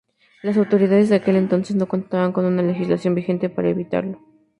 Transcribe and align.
Las 0.41 0.57
autoridades 0.57 1.09
de 1.09 1.15
aquel 1.17 1.35
entonces 1.35 1.75
no 1.75 1.87
contaban 1.87 2.31
con 2.33 2.43
una 2.45 2.63
legislación 2.63 3.13
vigente 3.13 3.49
para 3.51 3.69
evitarlo. 3.69 4.19